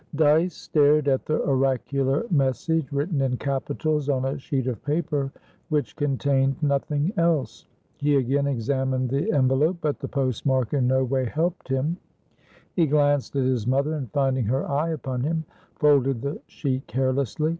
Dyce 0.15 0.55
stared 0.57 1.07
at 1.07 1.27
the 1.27 1.37
oracular 1.47 2.25
message, 2.31 2.91
written 2.91 3.21
in 3.21 3.37
capitals 3.37 4.09
on 4.09 4.25
a 4.25 4.39
sheet 4.39 4.65
of 4.65 4.83
paper 4.83 5.31
which 5.69 5.95
contained 5.95 6.55
nothing 6.63 7.13
else. 7.17 7.67
He 7.97 8.15
again 8.15 8.47
examined 8.47 9.11
the 9.11 9.31
envelope, 9.31 9.77
but 9.79 9.99
the 9.99 10.07
post 10.07 10.43
mark 10.43 10.73
in 10.73 10.87
no 10.87 11.03
way 11.03 11.25
helped 11.25 11.67
him. 11.67 11.97
He 12.75 12.87
glanced 12.87 13.35
at 13.35 13.43
his 13.43 13.67
mother, 13.67 13.93
and, 13.93 14.11
finding 14.11 14.45
her 14.45 14.67
eye 14.67 14.89
upon 14.89 15.21
him, 15.21 15.45
folded 15.75 16.23
the 16.23 16.41
sheet 16.47 16.87
carelessly. 16.87 17.49